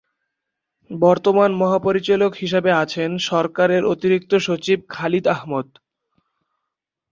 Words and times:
বর্তমান 0.89 1.51
মহাপরিচালক 1.53 2.31
হিসেবে 2.35 2.71
আছেন 2.83 3.09
সরকারের 3.29 3.83
অতিরিক্ত 3.85 4.31
সচিব 4.47 4.79
খলিল 4.89 5.25
আহমদ। 5.35 5.67